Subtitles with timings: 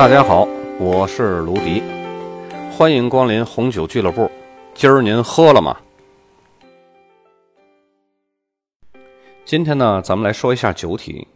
[0.00, 0.48] 大家好，
[0.78, 1.82] 我是卢迪，
[2.72, 4.30] 欢迎光临红酒俱乐部。
[4.72, 5.76] 今儿您喝了吗？
[9.44, 11.28] 今天呢，咱们来说一下酒体。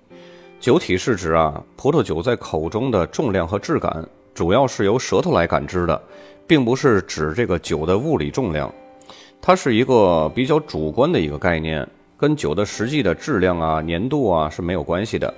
[0.61, 6.03] 酒体是指啊，葡萄酒在口中的重量和质感，主要是由舌头来感知的，
[6.46, 8.72] 并不是指这个酒的物理重量。
[9.43, 11.86] 它是一个比较主观的一个概念，
[12.17, 15.35] 跟酒的实际的质量啊、粘度啊是没有关系的。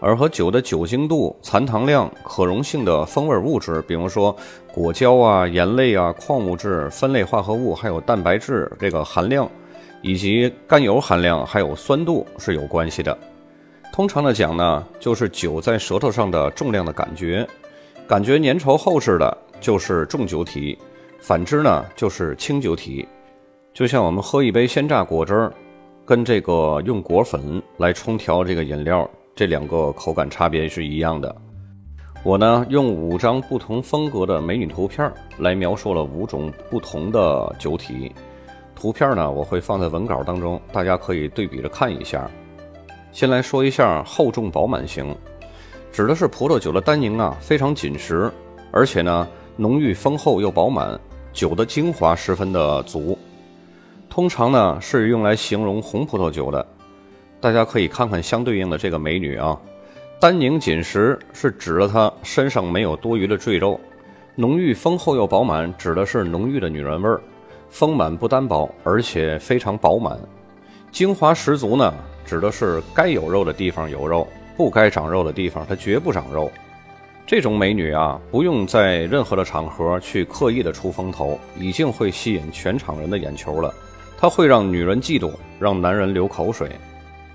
[0.00, 4.34] 而和酒的酒精度、残糖量、可溶性的风味物质，比如说
[4.72, 9.48] 果胶啊、盐类啊、矿物质、分类化合物，还有蛋白质这个含量，
[10.00, 13.16] 以及甘油含量，还有酸度是有关系的。
[13.92, 17.46] 通常的讲呢，就是酒在舌头上的重量的感觉，
[18.08, 20.78] 感觉粘稠厚实的，就是重酒体；
[21.20, 23.06] 反之呢，就是轻酒体。
[23.74, 25.52] 就像我们喝一杯鲜榨果汁儿，
[26.06, 29.08] 跟这个用果粉来冲调这个饮料。
[29.34, 31.34] 这两个口感差别是一样的。
[32.22, 38.12] 我呢用五张不同风格的美女图片来描述了五种不同的酒体。
[38.74, 42.30] 图片呢我会放在文稿当中，大家可以对比着看一下。
[43.12, 45.16] 先来说一下厚重饱满型，
[45.90, 48.30] 指的是葡萄酒的单宁啊非常紧实，
[48.70, 50.98] 而且呢浓郁丰厚又饱满，
[51.32, 53.18] 酒的精华十分的足。
[54.08, 56.66] 通常呢是用来形容红葡萄酒的。
[57.40, 59.58] 大家可以看看相对应的这个美女啊，
[60.20, 63.80] 单宁紧实是指了她身上没有多余的赘肉，
[64.34, 67.18] 浓郁丰厚又饱满指的是浓郁的女人味儿，
[67.70, 70.18] 丰满不单薄，而且非常饱满，
[70.92, 71.94] 精华十足呢，
[72.26, 76.52] 指的是该有肉的地方有肉，不该长肉的地方它绝不长肉。
[77.26, 83.72] 这种美女啊，不用在任何的场合去刻意的出风头，已经会吸引全场人的眼球了，
[84.18, 86.68] 她会让女人嫉妒，让男人流口水。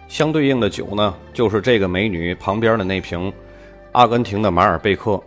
[0.07, 3.31] 相对应的酒呢，就是这个美女旁边的那瓶
[3.91, 5.21] 阿根廷的马尔贝克。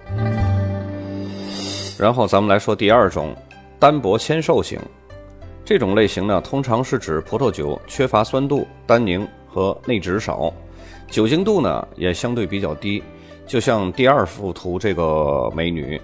[1.98, 3.34] 然后咱们来说第二种
[3.78, 4.78] 单薄纤瘦型，
[5.64, 10.52] 这种类型呢，通常是指葡萄酒缺乏酸度、单宁和内酯少，
[11.08, 13.02] 酒精度呢也相对比较低。
[13.46, 16.00] 就像第二幅图这个美女，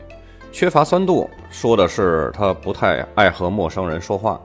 [0.51, 4.41] 缺乏酸度，说的是她不太爱和陌生人说话；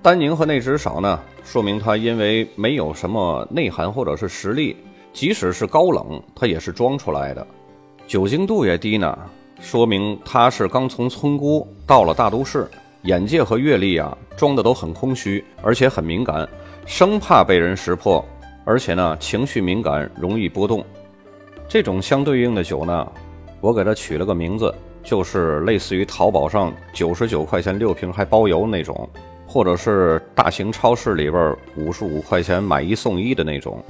[0.00, 1.20] 单宁和内酯少呢。
[1.48, 4.76] 说明他因为没有什么内涵或者是实力，
[5.14, 7.46] 即使是高冷，他也是装出来的。
[8.06, 9.18] 酒精度也低呢，
[9.58, 12.68] 说明他是刚从村姑到了大都市，
[13.04, 16.46] 眼界和阅历啊装的都很空虚，而且很敏感，
[16.84, 18.22] 生怕被人识破，
[18.66, 20.84] 而且呢情绪敏感，容易波动。
[21.66, 23.10] 这种相对应的酒呢，
[23.62, 29.08] 我给它取了个名字，就是类似于淘宝上九十九块钱六瓶还包邮那种。
[29.48, 33.82] 或者是大型超市里边五十五块钱买一送一的那种。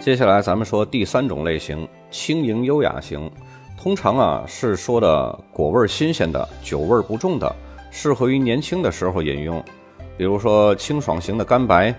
[0.00, 3.30] 接下来咱们说第三种类型，轻盈优雅型，
[3.76, 7.52] 通常啊是说的果味新鲜的，酒味不重的，
[7.90, 9.62] 适合于年轻的时候饮用。
[10.16, 11.92] 比如说清爽型的干白，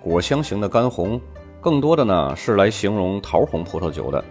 [0.00, 1.20] 果香型的干红，
[1.60, 4.22] 更多的呢是来形容桃红葡萄酒的。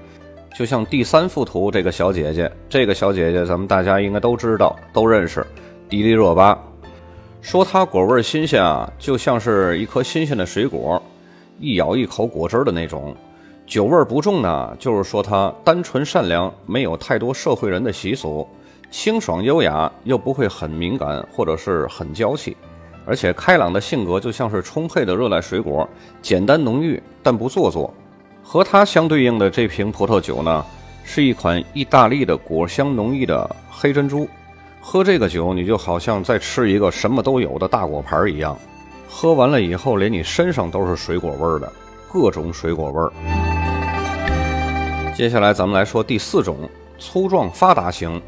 [0.56, 5.46] 就像第三幅图这个小姐姐，这个小姐姐咱们大家应该都知道，都认识，
[5.90, 6.58] 迪丽热巴。
[7.46, 11.00] 说它果味新鲜啊，就像是一颗新鲜的水果，
[11.60, 13.16] 一咬一口果汁的那种。
[13.68, 18.48] 酒味不重呢，就是说它单纯善良，没有太多社会人的习俗，
[18.90, 22.58] 清爽优雅，又不会很敏感或者是很娇气，
[23.06, 25.88] 而且开朗的性格就像是充沛的热带水果，
[26.24, 27.94] 简单浓郁但不做作。
[28.42, 30.66] 和它相对应的这瓶葡萄酒呢，
[31.04, 34.28] 是一款意大利的果香浓郁的黑珍珠。
[34.88, 38.56] 喝这个酒，你就好像在吃一个什么都有的大果盘一样，
[39.10, 41.74] 喝完了以后，连你身上都是水果味儿的，
[42.14, 43.12] 各种水果味儿。
[45.16, 46.70] 接下来咱们来说第四种
[47.00, 48.22] 粗壮发达型。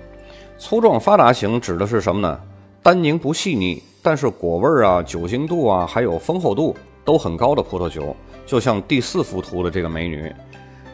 [0.58, 2.40] 粗壮发达型指的是什么呢？
[2.82, 8.16] 单宁不细腻，但是果味儿啊、酒精度啊，还有丰厚度都很高的葡萄酒。
[8.48, 10.34] 就像第四幅图的这个美女，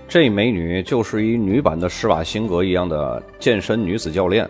[0.09, 4.45] 这美女就是一女版的施瓦辛格一样的健身女子教练。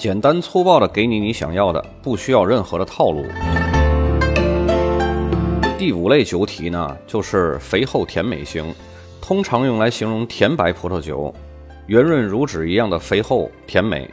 [0.00, 3.26] 简单粗暴的给你你想要的，不需要任何的套路。
[5.76, 8.74] 第五类酒体呢，就是肥厚甜美型，
[9.20, 11.30] 通常用来形容甜白葡萄酒，
[11.86, 14.10] 圆润如纸一样的肥厚甜美。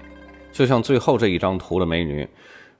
[0.51, 2.27] 就像最后这一张图的美女，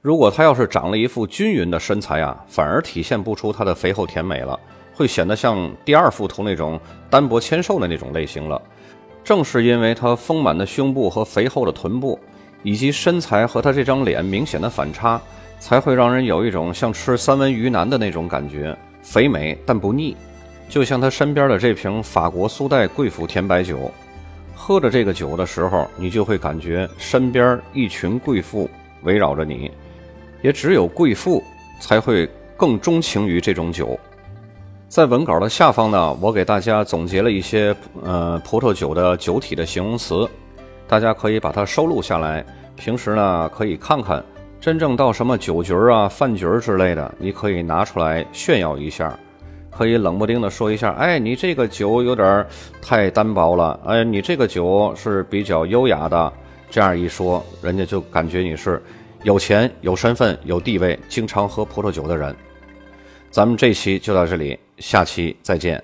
[0.02, 4.60] 如果她要是长了一副均匀的身材啊，反而体现不出她的肥厚甜美了，
[4.94, 6.78] 会显得像第二幅图那种
[7.10, 8.62] 单薄纤瘦的那种类型了。
[9.24, 12.20] 正是因为她丰满的胸部和肥厚的臀部。
[12.68, 15.22] 以及身材和他这张脸明显的反差，
[15.58, 20.14] 才会让人有一种像吃三文鱼腩的那种感觉，肥美但不腻。
[20.68, 23.90] 就像他身边的这瓶法国苏代贵府甜白酒，
[24.54, 28.70] 喝着这个酒的时候，你就会感觉身边一群贵妇
[29.04, 29.72] 围绕着你，
[30.42, 31.42] 也只有贵妇
[31.80, 33.98] 才会更钟情于这种酒。
[34.90, 37.74] 在文稿的下方呢，我给大家总结了一些
[38.04, 40.28] 呃葡萄酒的酒体的形容词，
[40.88, 42.46] 大家可以把它收录下来，
[42.76, 44.24] 平时呢可以看看。
[44.60, 49.18] 真正到什么酒局啊、饭局之类的，你可以拿出来炫耀一下，
[49.70, 52.46] 可以冷不丁的说一下：“哎，你这个酒有点
[52.82, 56.34] 太单薄了。”哎，你这个酒是比较优雅的。
[56.70, 58.82] 这样一说，人家就感觉你是
[59.24, 62.36] 有钱、有身份、有地位、经常喝葡萄酒的人。
[63.30, 65.82] 咱们这期就到这里，下期再见。